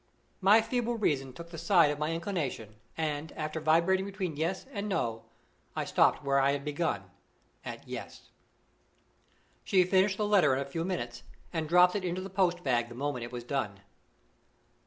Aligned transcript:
My 0.39 0.61
feeble 0.63 0.95
reason 0.97 1.31
took 1.31 1.51
the 1.51 1.59
side 1.59 1.91
of 1.91 1.99
my 1.99 2.11
inclination; 2.11 2.77
and, 2.97 3.31
after 3.33 3.59
vibrating 3.59 4.03
between 4.03 4.35
Yes 4.35 4.65
and 4.73 4.89
No, 4.89 5.25
I 5.75 5.85
stopped 5.85 6.23
where 6.23 6.39
I 6.39 6.53
had 6.53 6.65
begun 6.65 7.11
at 7.63 7.87
Yes. 7.87 8.31
She 9.63 9.83
finished 9.83 10.17
the 10.17 10.25
letter 10.25 10.55
in 10.55 10.59
a 10.59 10.65
few 10.65 10.83
minutes, 10.83 11.21
and 11.53 11.69
dropped 11.69 11.95
it 11.95 12.03
into 12.03 12.19
the 12.21 12.31
post 12.31 12.63
bag 12.63 12.89
the 12.89 12.95
moment 12.95 13.23
it 13.25 13.31
was 13.31 13.43
done. 13.43 13.81